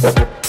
[0.00, 0.39] Thank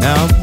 [0.00, 0.39] Now.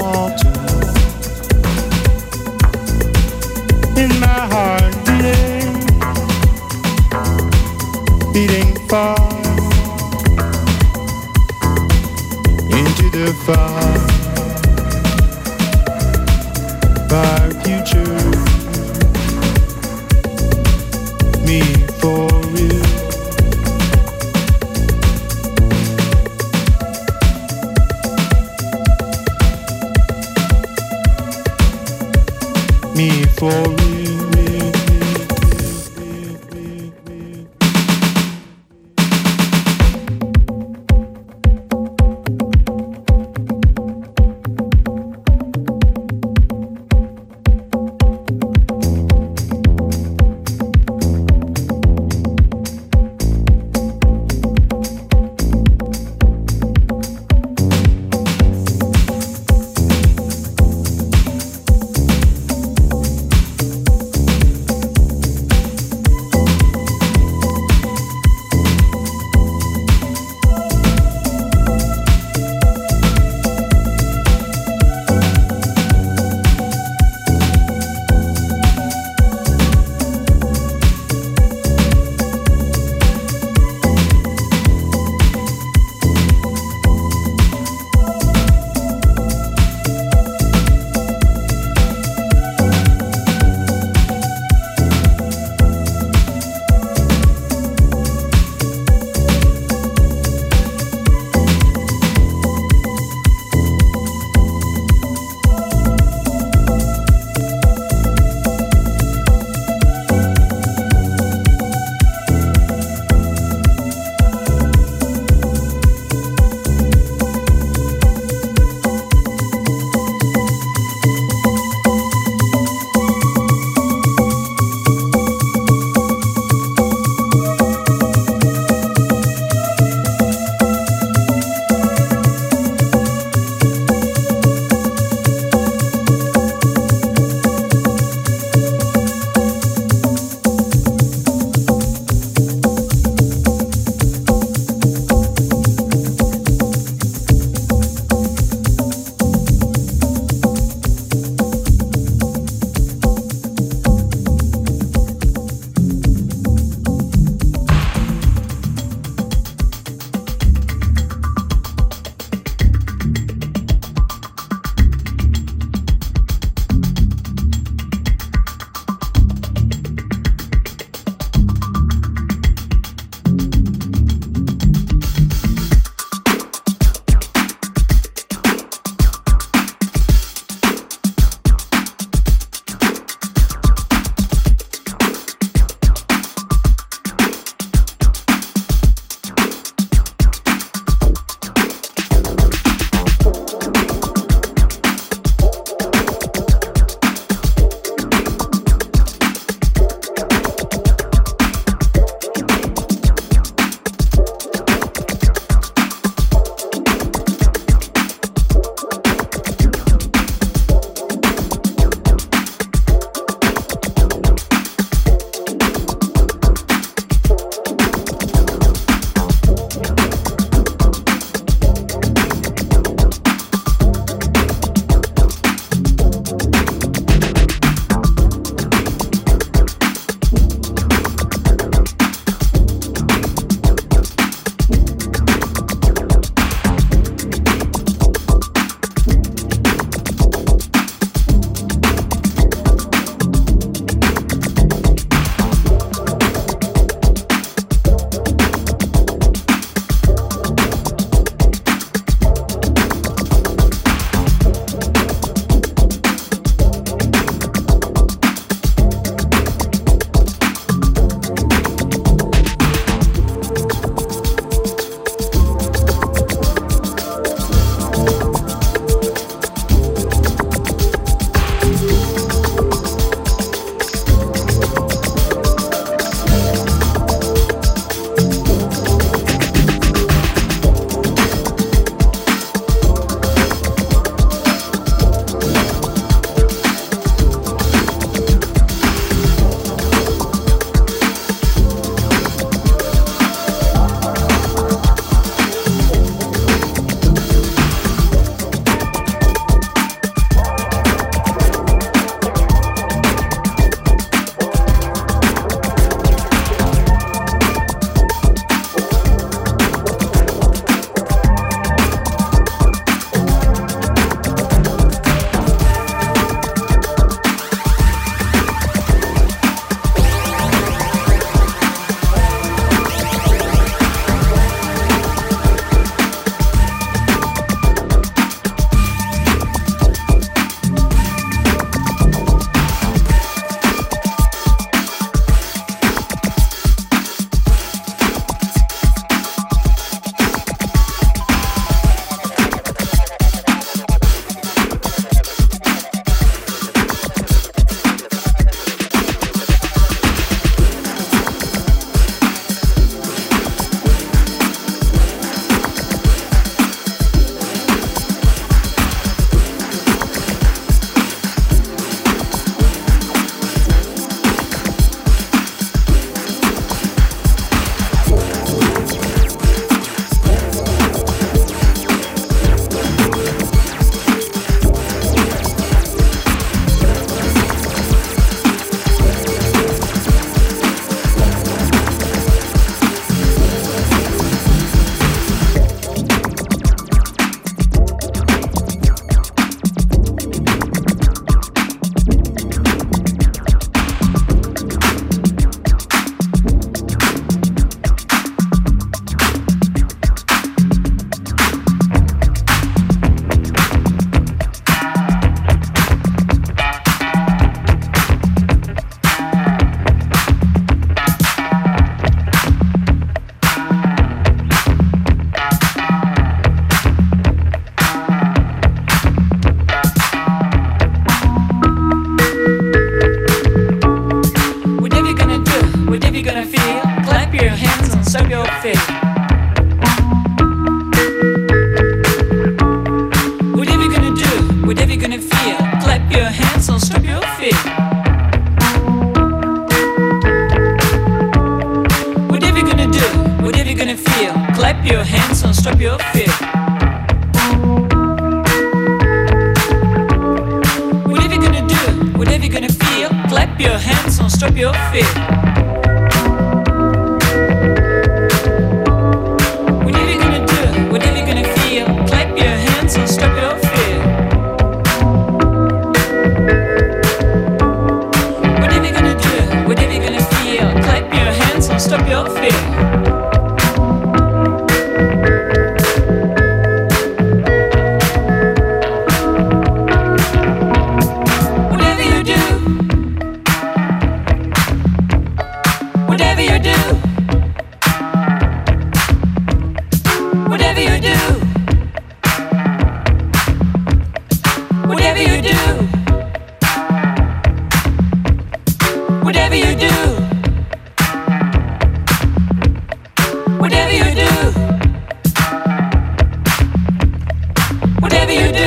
[508.18, 508.67] whatever you do.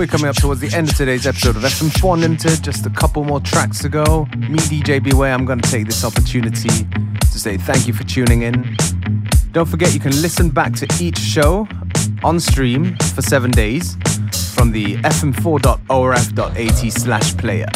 [0.00, 2.62] We're coming up towards the end of today's episode of FM4 Unlimited.
[2.64, 4.24] Just a couple more tracks to go.
[4.36, 6.70] Me, DJ Beware, I'm going to take this opportunity
[7.20, 8.78] to say thank you for tuning in.
[9.52, 11.68] Don't forget you can listen back to each show
[12.24, 13.96] on stream for seven days
[14.54, 17.68] from the fm4.orf.at slash player.